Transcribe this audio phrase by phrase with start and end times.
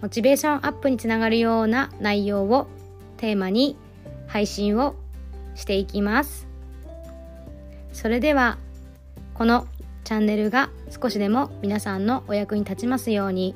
[0.00, 2.68] モチベーションアップにつながるような内容を
[3.16, 3.76] テーマに
[4.28, 4.94] 配信を
[5.54, 6.46] していきます。
[7.92, 8.58] それでは
[9.34, 9.66] この
[10.04, 13.54] チャンネルが少しでも皆さんのお役に立ちますように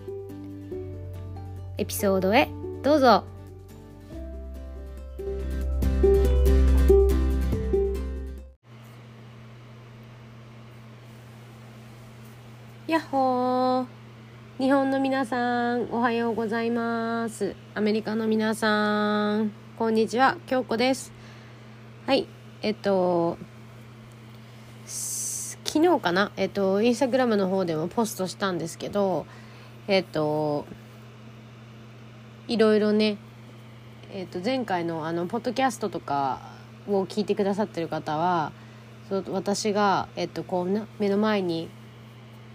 [1.78, 2.48] エピソードへ
[2.82, 3.24] どうぞ。
[12.88, 14.01] やっほー。
[14.62, 17.56] 日本の皆さんおはようございます。
[17.74, 20.36] アメリカの皆さんこんにちは。
[20.46, 21.12] 京子です。
[22.06, 22.28] はい。
[22.62, 23.38] えっと
[24.86, 26.30] 昨日かな？
[26.36, 29.26] えっとインスタグラムの方でもポストしたんですけど
[29.88, 30.64] えっと
[32.46, 33.18] いろいろね
[34.12, 36.38] えっと前回のあのポッドキャストとか
[36.86, 38.52] を聞いてくださってる方は
[39.08, 41.68] そう私が、えっと、こうな目の前に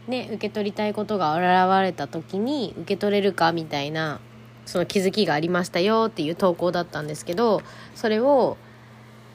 [0.08, 4.19] ね、受け取りたいことが現れた時に受け取れるかみたいな
[4.66, 7.61] その気づきがありましたよっていう投稿だったんですけど
[7.95, 8.58] それを、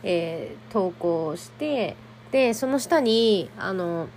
[0.03, 1.97] えー投稿して
[2.31, 4.09] でその下にあの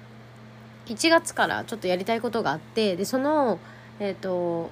[0.87, 3.59] 1月からちょっとやりたいことがあってでその、
[3.99, 4.71] えー、と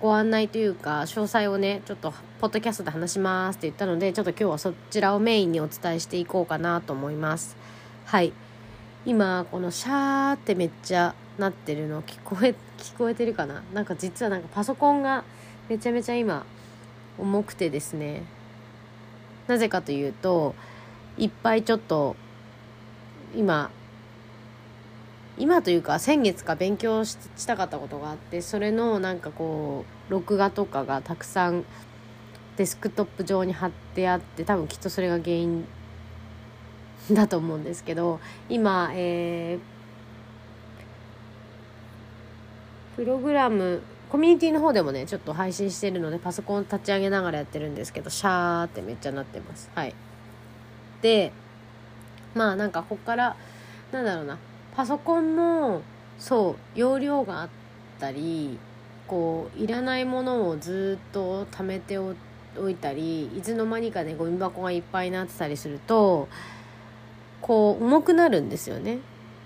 [0.00, 7.56] ご案内というか詳細をねちょっとポッドキャストで話しますって言ったのでちょっと今日はそちらをメインにお伝えしていこうかなと思います。
[8.06, 8.32] はい
[9.08, 13.62] 今このシャーってめっちゃなってるの聞こえ 聞こえてるかな？
[13.72, 15.24] なんか実はなんかパソコンが
[15.70, 16.44] めちゃめちゃ今
[17.18, 18.24] 重くてですね。
[19.46, 20.54] なぜかというと
[21.16, 22.16] いっぱいちょっと
[23.34, 23.70] 今
[25.38, 31.64] 今というか先月か勉強ししたかったことがあってそれのなんかこう録画とかがたくさん
[32.58, 35.66] デスクトップ上に貼ってあって多分きっとそれが原因
[37.12, 39.78] だと思うんですけど今、えー
[42.98, 43.80] プログラム
[44.10, 49.70] コミュニティの方でもねちょっと配信してるのでパソコン立ち上げながらやってるんですけどシャーってめっちゃなってます。
[49.72, 49.94] はい。
[51.00, 51.30] で
[52.34, 53.36] まあなんかこっから
[53.92, 54.36] なんだろうな。
[54.74, 55.82] パソコンも
[56.18, 57.48] そう容量があっ
[58.00, 58.58] たり
[59.06, 62.14] こういらないものをずっと貯めてお
[62.68, 66.28] いたりいつの間にかねゴミ箱がいっぱいになってたりすると
[67.48, 68.98] こう重くなるんですよね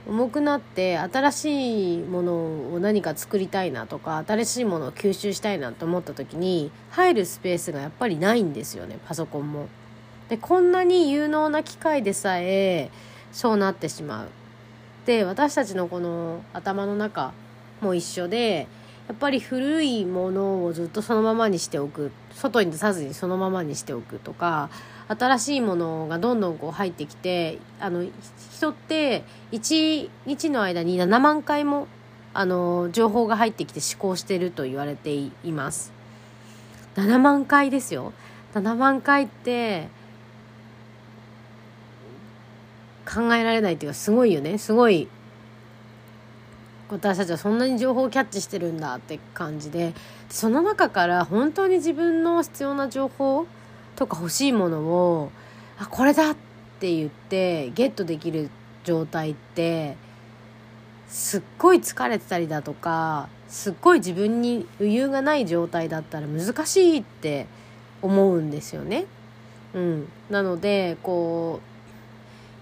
[0.09, 2.33] 重くなって新しいもの
[2.75, 9.69] を何か作りたいなとか新しいものを吸収したいなと思った時に入るスペースがやっぱりないんですよねパソコンも。
[10.29, 12.91] でこんなに有能な機械でさえ
[13.33, 14.29] そうなってしまう。
[15.07, 17.33] で私たちのこの頭の中
[17.81, 18.67] も一緒で
[19.09, 24.71] やっぱり古いものをずっとそのままにしておく外に出さずにそのままにしておくとか
[25.19, 28.07] 新しいものがどんどんこう入ってきてあの
[28.53, 31.89] 人って1日の間に7万回も
[32.35, 35.93] あの情報が入ってきて思考してると言われています。
[36.97, 38.13] 7万回ですよ。
[38.55, 39.89] 7万回って
[43.07, 44.59] 考えられないっていうかすごいよね。
[44.59, 45.09] すごい
[46.91, 49.95] 私たちはそんなに情報をキャッチしてるんだって感じで。
[50.33, 53.47] その中から本当に自分の必要な情報
[54.03, 55.31] とか欲しいものを
[55.79, 56.37] あこれだっ
[56.81, 58.51] て言ってゲットできる
[58.83, 59.97] 状態って
[61.07, 67.47] すっごい疲れてたりだとかすっごい自分に余裕がない状態だったら難しいって
[68.01, 69.05] 思うんですよね。
[69.73, 71.61] うん、なのでこ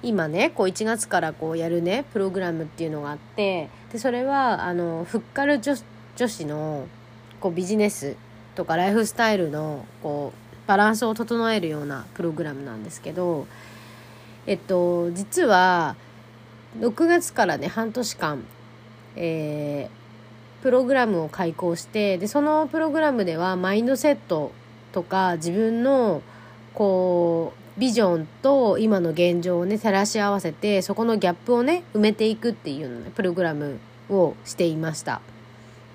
[0.02, 5.74] う今ねこう1月からこうやるねプログラムっていうのがあってでそれはあのフッカル女
[6.16, 6.86] 女子の
[7.40, 8.16] こうビジネス
[8.54, 10.39] とかライフスタイルのこう
[10.70, 13.48] バランスを整えるようなプログラムなんですけど
[14.46, 15.96] えっと実は
[16.78, 18.44] 6月からね半年間、
[19.16, 20.00] えー
[20.62, 24.52] プログラムを開講してでそのプログラムではマインドセット
[24.92, 26.20] とか自分の
[26.74, 33.78] こうビジョンと今の現状をね照らし合わせてそこのギャップをね埋めていくっていうねプログラム
[34.10, 35.22] をしていました。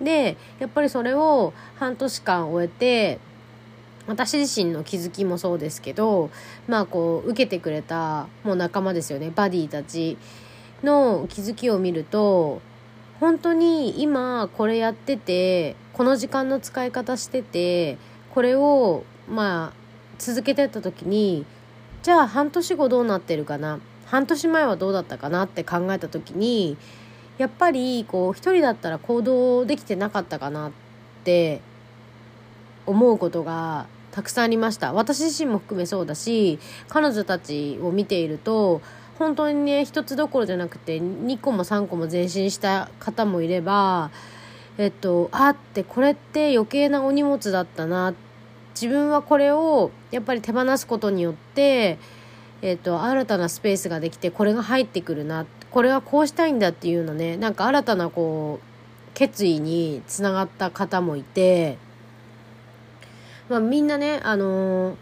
[0.01, 3.19] でやっぱりそれを半年間終えて
[4.07, 6.30] 私自身の気づきもそうですけど
[6.68, 9.31] まあこう受けてくれたもう仲間ですよね。
[9.36, 10.18] バディたち
[10.84, 12.62] の気づきを見ると
[13.19, 17.98] 本当に今これやっててこの時間の使い方してて
[18.34, 19.74] これをまあ
[20.19, 21.46] 続けてった時に
[22.04, 23.80] じゃあ半年後どうなってるかな？
[24.06, 25.46] 半年前はどうだったかな？
[25.46, 26.78] って考えた時に
[27.40, 30.68] やっぱりこう一人だったら行動できてなかったかな？
[30.68, 30.72] っ
[31.24, 31.62] て
[32.86, 34.94] 思うことがたくさんありました。
[34.94, 36.57] 私自身も含めそうだし
[36.88, 38.81] 彼女たちを見ていると
[39.19, 44.12] 本当にね一つどころじゃなくて2個も3個も前進した方もいれば
[44.77, 48.13] えっとあってこれって余計なお荷物だったな。
[48.73, 51.97] 自分はこれをやっぱり手放すことによって
[52.62, 55.45] えっと新たなスペースができてこれが入ってくるな。
[55.71, 61.77] これはこうしたいんだっていうのねなんか新たなこう決意につながった方もいて、
[63.50, 64.95] まあ、みんなねあのー、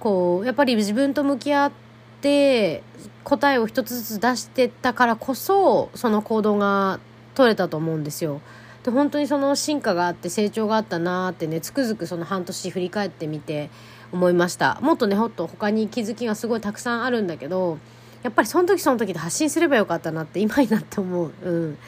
[0.00, 1.72] こうやっぱり自分と向き合っ
[2.20, 2.82] て
[3.24, 7.00] 答えを一つずつ出してたからこそその行動が
[7.34, 8.40] 取れたと思うんですよ。
[8.82, 13.70] で本当にその進化があって成長があったなーってねつくづくその半年振り返ってみて
[14.12, 14.78] 思いました。
[14.82, 17.78] もっとねほっと他に気づきがすごいたくさんあるんだけど
[18.22, 21.32] やっぱりその時その時で発信すればよかったなって今になって思う。
[21.44, 21.78] うん。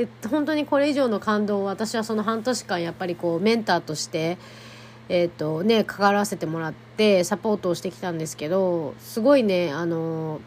[0.00, 4.38] で本当にこれ以上の感動を私はその半年間やっぱりこうメンターとして
[5.10, 10.40] え、ー、とね関わらせてもらってサポートをしてきたんですけどすごいねあの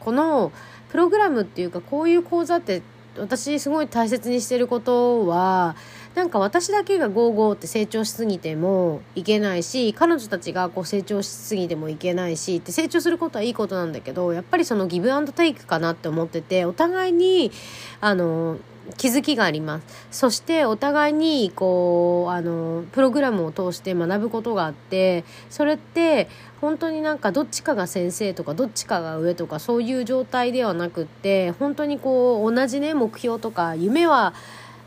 [0.00, 0.50] この
[0.88, 2.82] プログラムっていうかこういう講座って
[3.16, 5.76] 私すごい大切にしてることは
[6.14, 17.52] なんか私だけがゴーゴーって成長しすぎてもいけないし彼女たちがこう成長しすぎてもいけないしって成長することはいいことなんだけどやっぱりそのギブアンドテイクかなって思っててお互いに
[18.00, 18.58] あの
[18.96, 20.08] 気づきがあります。
[20.10, 26.28] そしてお互いにこうあのプログラムを通して学ぶことがあってそれって
[26.60, 34.34] 本当になんかどっちかが先生とかどっちかが上とかそういう状態ではなくって本当にこう同じね目標とか夢は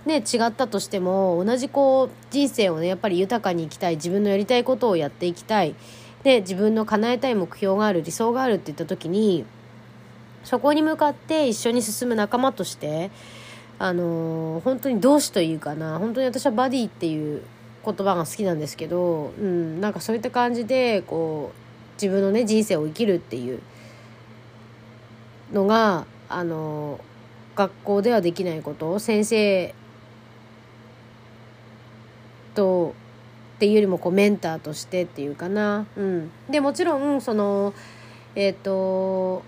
[0.05, 5.75] ね違ったとしても同じこう人生をねやっぱり豊かに生きたい自分のやりたいことをやっていきたい
[6.23, 9.45] で自分の叶えたい目標がある理想があるって言った時に
[10.43, 13.11] そこに向かって一緒に進む仲間として
[13.83, 17.41] あのー、本当に同志というかな本当に私はバディっていう
[17.83, 23.59] 言葉が好きなんですけど、うん、なんかそういった感じでこう自分のね人生を生きるっていう
[25.51, 27.01] のがあの、
[27.55, 29.75] 学校ではできないこと先生
[32.55, 32.95] と
[33.55, 37.73] っていうよりもこうメンターとしてっていうかな、うん、でもちろんその
[38.35, 39.43] えっ、ー、と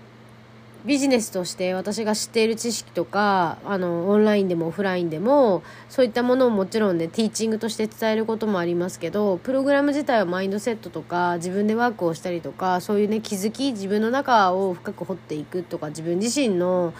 [0.86, 16.94] ビジネスとして私が知っている知識とかあのオンラインでもオフラインでもそういったものをもちろんねティーチングとして伝えることもありますけどプログラム自体はマインドセットとか自分でワークをしたりとかそういうね気づき自分の中を深く掘っていくとか自分自身の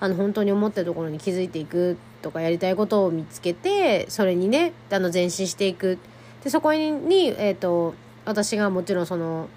[0.00, 5.98] あの本当に思ってるところに気づいていくとかやりたいことを見つけてそれにねあの前進していく。
[6.42, 7.94] でそこに、えーと、
[8.24, 9.48] 私がもちろんその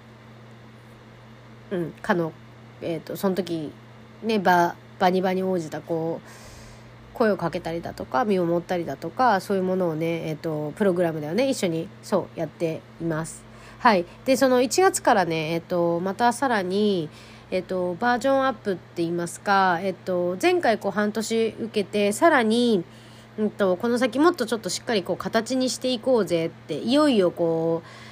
[1.70, 2.32] うんかの
[2.82, 3.72] えーと、その時
[4.22, 6.28] ね場場に場に応じたこう
[7.14, 13.44] 声をかけたりだとか見守ったりだとかそういうものをね、えーと、プログラムではね一緒にそうやっています。
[13.78, 17.08] はい、でその1月からね、えーと、またさらに、
[17.50, 22.84] えー、とバージョンアップって言いますか、えー、と前回こう半年受けてさらに、
[23.38, 28.09] うんとこの先もっとちょっとしっかりこう形にしていこうぜっていよいよこう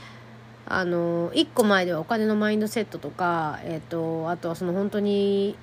[0.70, 5.56] あの1個前ではお金のマインドセットとか、えーと、あとはその本当に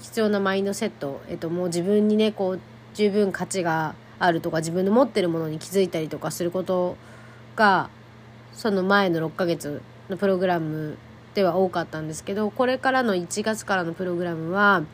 [0.00, 2.60] 必要なマインドセット、えーと、もう自分にねこう
[2.94, 6.96] 十分価値があるとか自分の持ってるものに気づいたりとかすること
[7.54, 7.90] が
[8.54, 10.96] その前の6ヶ月のプログラム
[11.34, 14.84] では多かったんですけどこれからの1月からのプログラムは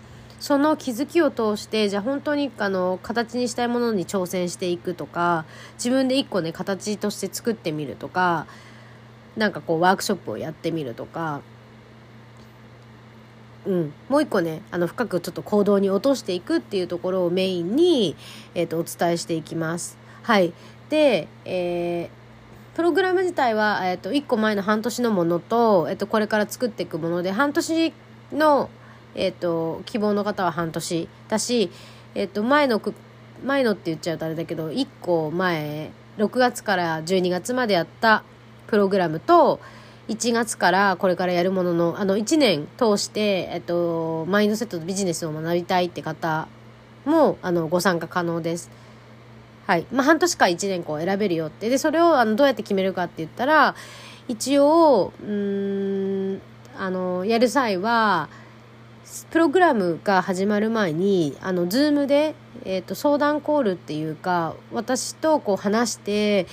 [0.41, 8.49] その気づきを通してじゃあ本当にあの形にしたいものに挑戦していくとか自分で1個ね形として作ってみるとか
[9.37, 11.41] なんかこうワークショップをやってみるとか、
[13.67, 18.17] うん、もう一個ねあの深くちょっと行動に落としていくっていうところをメインに、
[18.55, 19.97] えーと、お伝えしていきます。
[20.23, 20.53] はい。
[20.91, 27.93] で、えー、プログラム自体は、えーと、1個前の半年のものと,、えーと、これから作っていくもので半年
[28.33, 28.69] の、
[29.15, 31.71] えー、と希望の方は半年だし、
[32.15, 32.81] えー、と前の
[33.45, 38.23] 前のって言っちゃうとあれだけど1個前6月から12月までやった
[38.67, 39.61] プログラムと、
[40.09, 46.49] 1月からこれからやるものの、あの、1年通して、えっと、マインドセットとビジネスを学びたいって方
[47.05, 48.71] も、あの、ご参加可能です。
[49.67, 49.87] はい。
[49.93, 51.69] まあ、半年か1年こう選べるよって。
[51.69, 53.75] で、それを、あの、どうやって決めるかって言ったら、
[54.29, 56.41] 一応、うん、
[56.77, 58.29] あの、やる際は、
[59.31, 66.47] プログラムが始まる前に、あの、ズームで、え、ー、と、相談コールっていうか、私とこう話して、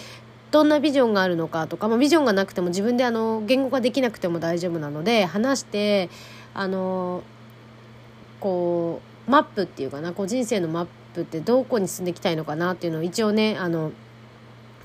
[0.51, 6.09] どんなビジョンがあるのかとか、まあ、ビジョンがなくても自分であの言語化できなくても大丈夫なので話して
[6.53, 7.23] あの
[8.39, 13.91] こうマップっていうかなこう人生のマップってどこに進んでいきたいのかなっていうのを一応ねあの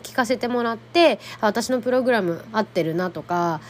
[0.03, 3.61] 聞かせてもらって私のプログラム合ってるなとか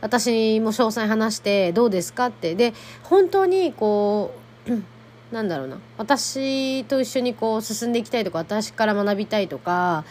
[0.00, 2.54] 私も詳細話してどうですかって。
[2.54, 4.32] で本当にこ
[4.68, 5.78] うなんだろうな。
[5.98, 10.04] 私と一緒にこう進んでいきたいとか私から学びたいとか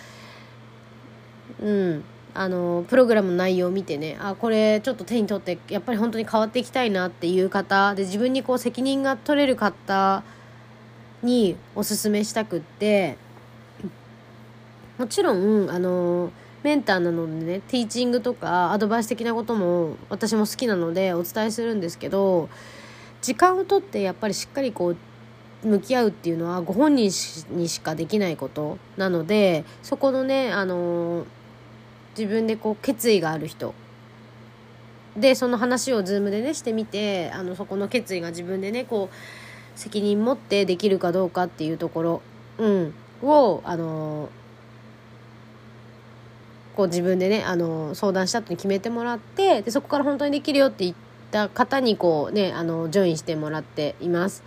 [1.62, 2.04] うん。
[2.34, 10.22] あのプログラムの内容を見てねあこれちょっと手に取ってやっぱり本当に変わっていきたいなっていう方で自分にこう責任が取れる方
[11.24, 13.18] におすすめしたくって
[15.00, 22.50] もちろんあのメンターなのでねティーチングとかアドバイス的なことも私も好きなのでお伝えするんですけど
[23.24, 24.98] 時間をとってやっぱりしっかりこう
[25.68, 27.12] 向き合うっていうのはご本人
[27.50, 31.26] にしかできないことなのでそこのねあの
[32.18, 33.74] 自分でこう決意がある人。
[35.16, 42.22] でその話を Zoom でねしてみてあのそこの決意が自分でねこう責任持ってできるかどうかっていうところ、
[42.60, 42.94] うん、
[43.24, 44.30] をあの
[46.76, 50.96] こう自分でねあの相談した後に決めてもらってでそこから本当にできるよって言っ
[51.32, 54.44] た方にこうねあのジョインしてもらっています。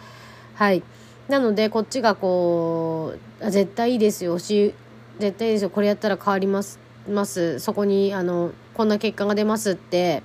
[0.55, 0.83] はい。
[1.29, 4.75] なのでこっちがこうあ絶対いいですよし
[5.21, 6.79] 絶対いいですよこれやったら変わります。
[7.09, 7.59] ます。
[7.59, 10.23] そこにあのこんな結果が出ますって。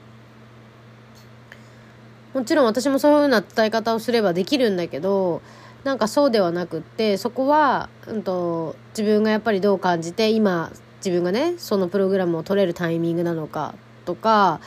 [2.34, 5.42] もちろん私もそういうふうな伝え方をすればできるんだけど
[5.86, 14.60] なんかそうではなくってそこは、うんと自分がやっぱりどう感じて今自分がねそのプログラムを取れるタイミングなのかとか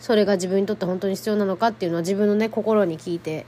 [0.00, 3.46] それが自分にとって本当に必要なのかっていうのは自分のね心に聞いて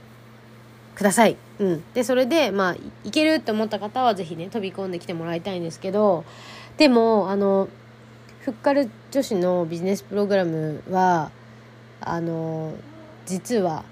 [0.95, 1.35] ください。
[1.59, 6.23] うん、でそれでまあいけるって思った方は是非ね飛び込んできてもらいたいんですけど
[6.77, 7.67] でもあの
[8.45, 11.31] フッカル女子のビジネスプログラムは
[11.99, 12.75] あの
[13.25, 13.83] 実は、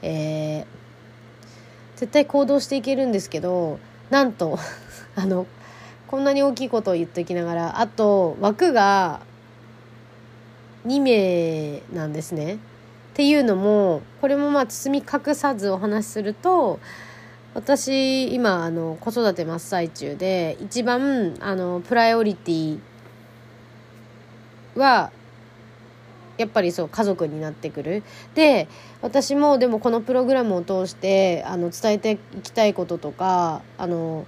[0.00, 0.66] えー、
[1.96, 4.60] 絶対行動していけるんですけどなんと
[5.16, 5.48] あの
[6.06, 9.22] こんなに大きいことを言っておきながらあと枠が
[10.86, 12.54] 2名なんですね。
[12.54, 12.58] っ
[13.14, 16.78] ていうのもこれもまあ包み隠さずお話しすると
[17.54, 22.78] 私今あの子育て真っ最中で一番あのプライオリティ
[24.76, 25.10] は
[26.36, 28.02] やっぱりそう家族になってくる
[28.34, 28.68] で
[29.02, 34.26] 私もでもこのプログラムを通してあの伝えていきたいこととかあの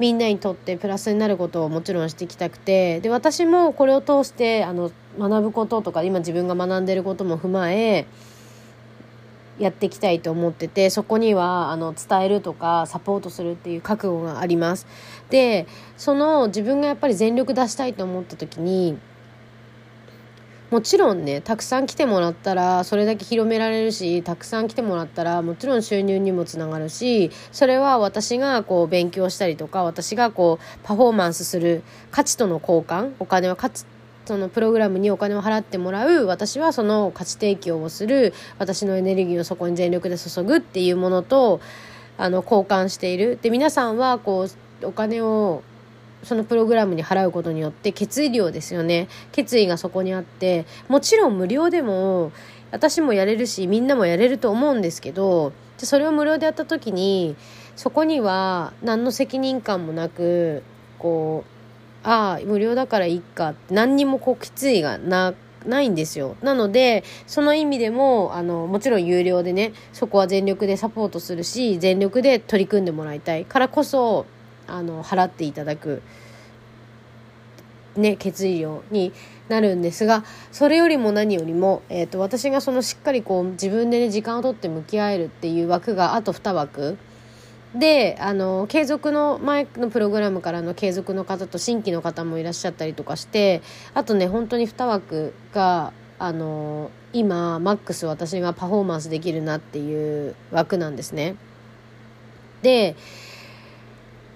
[0.00, 8.06] みんなにとってプラスになることをもちろんしていきたくてで私もこれを通してあの学ぶこととか今自分が学んでることも踏まえ
[9.60, 14.86] やっていきたいと思っててそこにはあの伝えるとかサポートするっていう覚悟があります。
[15.30, 18.98] でその自分がやっぱり全力出したいと思った時に
[20.74, 33.86] もちろんねたくさん来てもらったらそれだけ広められるしたくさん来てもらったらもちろん収入にもつながるしそれは私がこう勉強したりとか私がこうパフォーマンスする価値との交換お金は価値
[34.24, 41.60] そのプログラムにお金を払ってもらう私はその価値提供をする私のエネルギーをそこに全力で注ぐっていうものと
[42.18, 43.38] あの交換している。
[43.40, 44.48] で皆さんはこ
[44.82, 45.62] うお金を
[46.24, 52.32] そのプログラムに払うことによって決意量ですよね決意がそこにあってもちろん無料でも
[52.70, 57.36] 私もやれるしみんなもやれると思うんですけどそれを無料でやった時に
[57.76, 60.62] そこには何の責任感もなく
[60.98, 61.44] こ
[62.04, 65.34] うああ無料だからいいかって何にもこう決意がな
[65.66, 66.36] ないんですよ。
[66.42, 74.26] なので、その意味でも、あの、もちろん有料でね、そこは全力でサポートするし、全力で取り組んでもらいたいからこそ、
[74.66, 76.02] あの払っていただく、
[77.96, 79.12] ね、決意量に
[79.48, 86.96] なるんですがそれよりも何よりも、えーと、私がそのしっかりこう自分でね時間を取って向き合えるっていう枠があと2枠
[87.74, 93.62] であの継続の前のプログラムからの継続の方と新規の方もいらっしゃったりとかして
[93.94, 101.36] あとね本当に2枠があの今マックス私がパフォーマンスできるなっていう枠なんですね。
[102.62, 102.96] で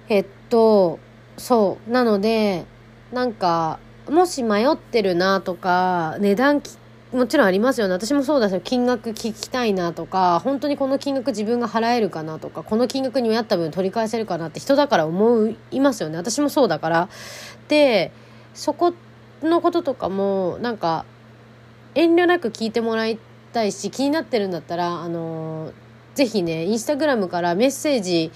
[0.09, 0.99] えっと、
[1.37, 1.91] そう。
[1.91, 2.65] なので、
[3.13, 6.63] なんか、もし迷ってるなとか、値段
[7.13, 7.95] もちろんありますよね。
[7.95, 16.19] 私もそうだし、金額聞きたいなとか、本当にこの金額自分が払えるかなとか、この金額に見合った分取り返せるかなって人だから思いますよね。
[16.19, 17.09] 私もそうだから。
[17.69, 18.13] で、
[18.53, 18.93] そこ
[19.43, 21.07] のこととかも、なんか、
[21.95, 23.19] 遠慮なく聞いてもらい
[23.55, 25.73] たいし、気になってるんだったら、あの、
[26.15, 28.31] ぜひね、インスタグラムからメッセージ、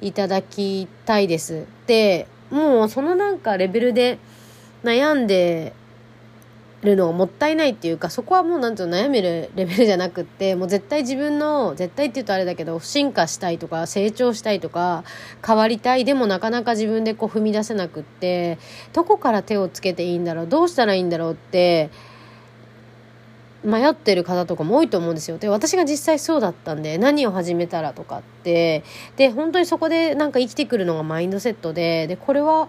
[0.00, 1.66] いただきたいです。
[1.86, 4.18] で、もうそのなんかレベルで
[4.82, 5.72] 悩んで
[6.84, 15.04] るのがもったいないっていうかそこはもうなんていうの悩めるレベルじゃなくってもう絶対自分の絶対って言うとあれだけど進化したいとか成長したいとか
[15.44, 18.58] 変わりたいでもなかなか自分でこう踏み出せなくって
[18.92, 21.90] どこから手をつけていいんだろうどうしたらいいんだろうって
[23.64, 25.38] 迷ってる方とかも多いと思うんですよ。
[25.38, 28.84] で、私が実際そうだったんで、何を始めたらとかって、
[29.16, 32.68] で、本当にそこでなんか生きてくるのがマインドセットで、で、これは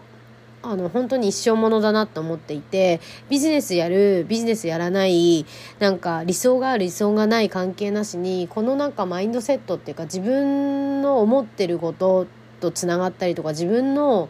[0.68, 3.00] あの本当に一生ものだなと思っていて
[3.30, 5.46] ビジネスやるビジネスやらない
[5.78, 12.26] なんか理想がある理想がない関係なしにこのなんかマインドセットっていうか自分の思ってること
[12.62, 14.28] とつながったりとか自分の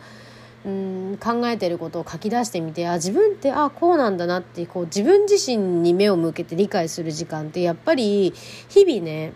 [0.65, 8.33] うん考えてることを書き出してみてあ自分ってあこうなんだなってこう自分自身に目を向けて理解する時間ってやっぱり
[8.69, 9.33] 日々ね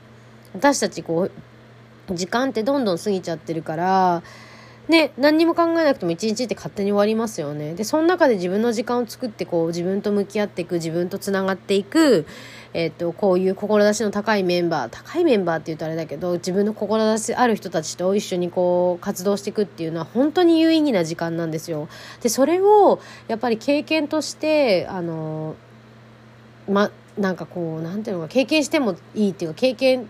[0.56, 1.30] 私たちこ
[2.10, 4.24] う時間ってどんどん過ぎちゃってるから
[4.90, 7.76] ね、何にも考えなくても一日って勝手に終わりますよね。
[7.76, 12.26] で、その中で自分の時間を作って、こう、自分と向き合っていく、自分とつながっていく、
[12.74, 21.88] えっ、と、こういう志の高いメンバー、高いメンバーって言うとあれだけど、自分の志ある人たちと一緒にこう、活動していくっていうのは本当に有意義な時間なんですよ。
[22.24, 25.56] で、それを、やっぱり経験として、あの、
[26.68, 30.10] ま、なんかこう、なんていうのか、経験してもいいっていうか、経験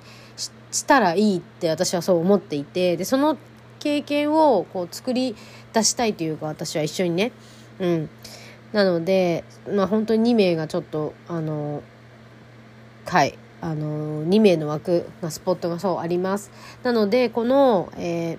[0.71, 3.37] したらいいって私はそう思っていて、で、その
[3.79, 5.35] 経験をこう作り
[5.73, 7.31] 出したいというか私は一緒にね。
[7.79, 8.09] うん。
[8.73, 9.43] なので
[9.73, 11.81] まあ本当に2名がちょっとあの
[13.05, 13.37] はい。
[13.61, 16.51] あの2名の枠がスポットがそうあります。
[16.83, 18.37] なのでこの、えー、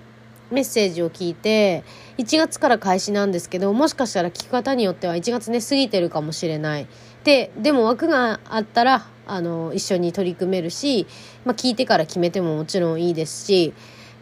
[0.53, 1.83] メッセージを聞いて
[2.17, 6.87] 1月から開始なんですけどもしかしたら聞き方によっては1月ね過ぎてるかもしれない。
[7.23, 11.05] ででも枠があったらあの一緒に取り組めるし、
[11.45, 13.73] まあ、聞いてから決めてももちろんいいですし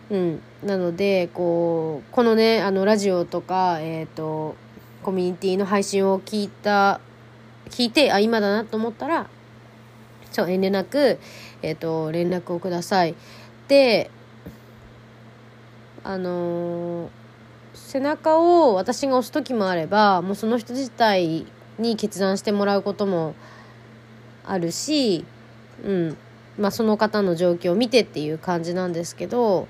[0.10, 4.56] うん、なのでこうこのねあのラジオとか、えーと、
[5.04, 7.00] コミュニティの配信を聞いた
[7.70, 9.30] 聞いてあ今だなと思ったら
[10.32, 11.20] そう遠慮なく、
[11.62, 13.16] えーと、連絡をください。
[13.68, 14.10] で
[16.04, 17.10] あのー、
[17.74, 21.46] 背中を私が押す時もあればもうその人自体
[21.78, 23.36] に決断してもらうことも
[24.46, 25.26] あるし、
[25.84, 26.18] うん
[26.58, 29.68] まあ、その方の状況を見てっていう感じなんですけど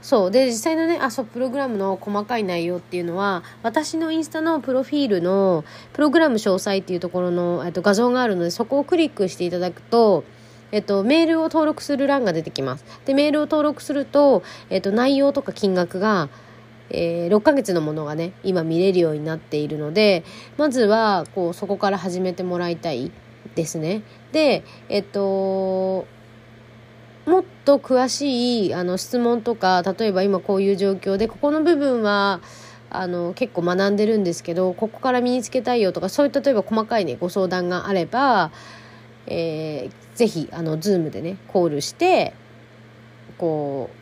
[0.00, 10.24] そうで実際のねあそうプログラムの細かい内容っていうのは私のインスタのプロフィールのプログラム詳細っていうところの、えっと、画像があるのでそこをクリックしていただくと
[10.70, 12.84] えっと、メールを登録する欄が出てきます。
[13.06, 16.28] で、メールを登録すると、えっと、内容とか金額が、
[16.90, 20.24] えー、6ヶ月のものがね、今見れるようになっているので、
[20.58, 23.10] まずは、こう、そこから始めてもらいたい
[23.54, 24.02] ですね。
[24.32, 26.06] で、えっと、
[27.28, 32.40] もっと詳しいあの質問とか例えば今こういう状況でここの部分は
[32.90, 38.50] あの結構学んでるんですけどここから身につけたいよとかそういった例えば細かいねご相談があれば、
[39.26, 42.32] えー、ぜひあの Zoom でねコールして
[43.36, 43.98] こう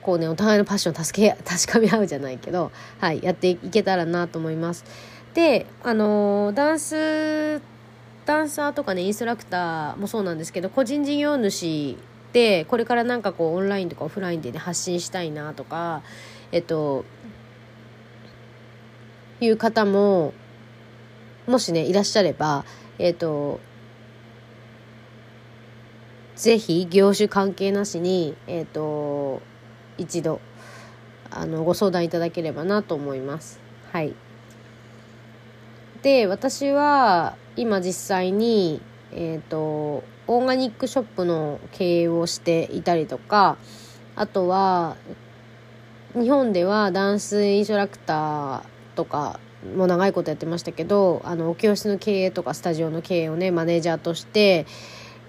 [0.00, 4.84] こうねお互いのパッションを助け 確かめ合うじゃないけど、はい、やっていけたらなと思います。
[5.34, 7.60] であのダンス
[8.28, 11.96] ダンサーとかねインストラクターもそうなんですけど個人事業主
[12.34, 16.02] でこれからなんかこうオンラインとかオフラインでね発信したいなとか
[16.52, 17.06] えっと
[19.40, 20.34] いう方も
[21.46, 22.66] もしねいらっしゃれば
[22.98, 23.60] えっと
[26.36, 29.40] ぜひ業種関係なしにえっと
[29.96, 30.42] 一度
[31.30, 33.58] あのご相談いただければなと思います。
[33.90, 34.27] はい。
[36.02, 38.80] で私は今実際に
[39.12, 43.56] えっ、ー、とオーガニックショップの経営をしていたりとか
[44.14, 44.96] あとは
[46.14, 48.62] 日本ではダンスインストラクター
[48.94, 49.40] とか
[49.76, 54.66] も長いことやってましたけどあのお教室の経営とかスタジオの経営をねマネージャーとして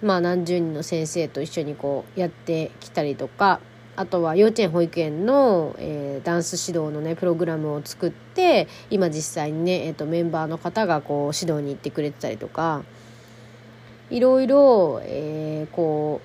[0.02, 3.60] まあ何十人の先生と一緒にこうやってきたりとか
[4.00, 12.84] あとは幼稚園保育園の、えー、ダンス指導のねプログラムを作って今実際にね、えーと、メンバーの方がこう指導に行ってくれてたりとか
[14.10, 16.22] いろいろ、えー、こ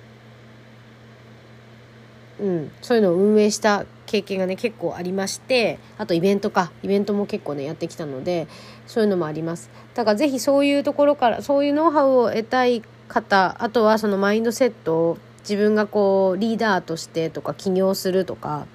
[2.39, 8.47] う、うん、そういうのを運営した経験がね結構ありましてあとイベントかイベントも結構ねやってきたので
[8.87, 9.69] そういうのもあります。
[9.95, 18.65] だから是非そういうところからそういうノウハウを得たい方あとはそのマインドセットを自分がこうリーダーとしてとか起業するとか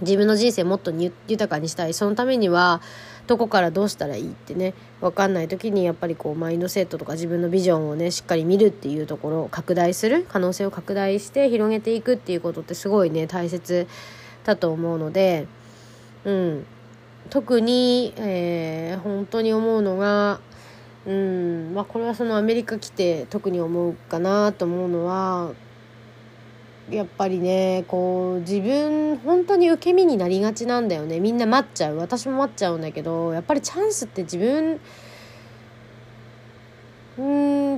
[0.00, 0.92] 自分の人生もっと
[1.28, 1.94] 豊かにしたい。
[1.94, 2.82] そのためには
[3.26, 13.86] どこからどうしたらいいってね分かんない時にやっぱりこうマインドセットとか自分のビジョンをねしっかり見るっていうところを拡大する可能性を拡大して広げていくっていうことってすごいね大切
[14.44, 15.46] だと思うので
[16.24, 16.66] うん。
[17.28, 20.40] 特に、えー、本当に思うのが
[21.06, 21.72] うん。
[21.74, 25.52] まあこれはそのアメリカ来て特に思うかなと思うのは
[26.90, 31.18] やっぱりねこう自分本当に受け身になりがちなんだよね。
[31.18, 31.96] みんな待っちゃう。
[31.96, 34.80] 私も待っちゃうんだけどやっぱりチャンスって自分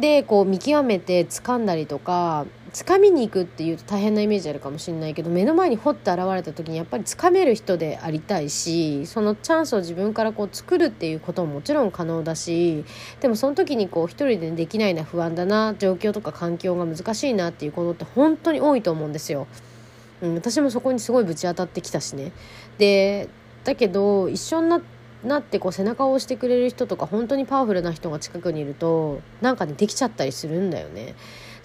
[0.00, 12.84] でこう見極めて掴んだりとか掴みに行くっていうと大変なイメージあるかもしれないけど目の前に掘って現れた時にやっぱり掴める人でありたいしそのチャンスを自分からこう作るっていうことももちろん可能だし
[13.20, 19.46] でもその時にこう一人でできないな不安だな状況とか環境が難しいなっていうことって本当に多いと思うんですよ。
[20.20, 22.32] うん、私もそこにすごいぶち当たってきたしね。
[22.78, 23.28] で
[23.64, 31.14] だけど一緒になってなってこう背中を押してくれる人とか本当にパワフルな人が近くにいるとなんかねできちゃったりするんだよね。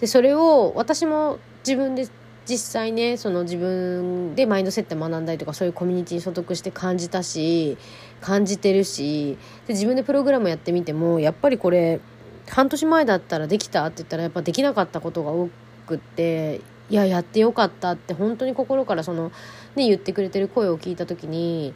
[0.03, 2.09] でそれを私も自分で
[2.45, 7.77] 実際ねその自分でマインドセット学んだりとかそういうコミュニティに所属して感じたし
[8.19, 12.01] 感じてるしで自分でプログラムやってみてもやっぱりこれ
[12.49, 15.49] 半年前だったらできたって言ったらやっぱできなかったことが多
[15.87, 19.31] くっていややってよかったって本当に心からその
[19.77, 21.73] ね言ってくれてる声を聞いた時に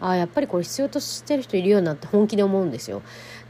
[0.00, 3.02] あやっぱりこれ必要としてる人いるよなって本気で思うんですよ。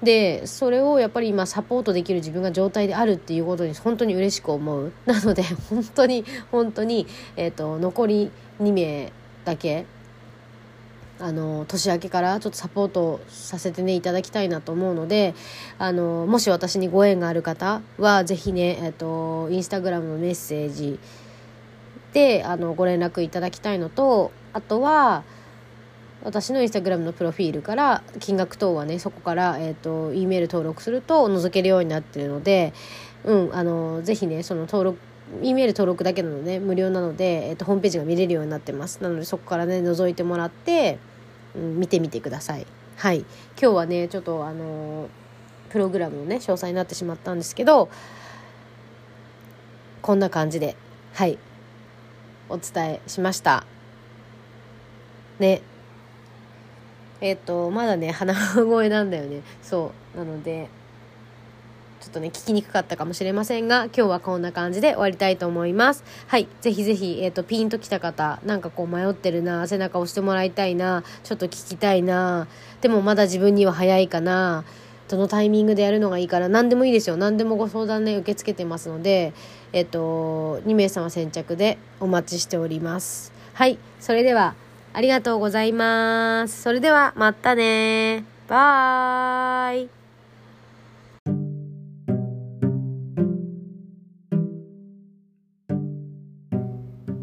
[0.02, 4.92] でそれをやっぱり今サポートできる自分が状態であるっていうことに本当に嬉しく思う。
[5.06, 9.12] なので本当に本当に、えーと、残り2名
[9.44, 9.86] だけ
[11.20, 15.34] あの年明けからちょっとサポートさせてねいただきたいなと思うので
[15.78, 20.98] あのもし私にご縁がある方は是非ね、えー、とインスタグラムのメッセージ
[22.14, 25.24] であのご連絡いただきたいのとあとは
[26.22, 32.74] 私のインスタグラムのプロフィールから金額等はねそこから、えーと、E メール登録すると覗けるようになってるので、
[33.24, 34.98] うん、あのぜひねその登録
[35.42, 39.00] E メール登録だけなので無料なので、えーと、ホームページが見れるようになってます。
[39.00, 40.98] なのでそこからね覗いてもらって、
[41.54, 42.66] うん、見てみてください。
[42.96, 43.20] はい。
[43.20, 45.08] 今日はねちょっとあの
[45.70, 47.88] プログラムのね詳細になってしまったんですけど
[50.02, 50.76] こんな感じで
[51.14, 51.38] はい。
[52.48, 53.64] お伝えしました。
[55.38, 55.62] ね。
[57.20, 59.42] えっ、ー、とまだね鼻声なんだよね。
[59.62, 60.18] そう。
[60.18, 60.68] なので
[62.00, 66.02] ちょっとね聞きにくかったかもしれませんが今日はこんな感じで終わりたいと思います。
[66.28, 66.48] はい。
[66.62, 72.48] ぜひぜひ、えーと、ピンときた方なんかこう迷ってるな背中押してもらいたいなちょっと聞きたいな
[72.80, 74.64] でもまだ自分には早いかな
[75.08, 77.16] どのタイミングでやるのがいいから何でもいいですよ。
[77.16, 79.34] 何でもご相談ね受け付けてますので
[79.72, 83.32] えっ、と2名様先着でお待ちしております。
[83.52, 83.78] はい。
[83.98, 84.54] それでは
[84.92, 86.62] ありがとうございます。
[86.62, 88.24] それではまたね。
[88.48, 89.88] バイ。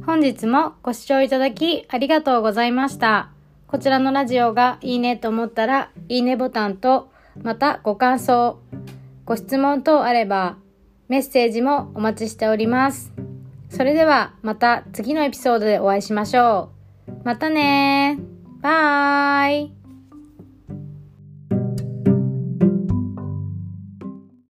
[0.05, 3.29] 本日もご視聴いただきありがとうございました。
[3.67, 7.11] こちらのラジオがいいねと思ったら、いいねボタンと、
[7.43, 8.57] またご感想、
[9.25, 10.55] ご質問等あれば、
[11.09, 13.11] メッセージもお待ちしております。
[13.69, 16.76] それではまた次のエピソードでお会いしましょう。
[17.27, 18.17] またね
[18.61, 19.76] バイ。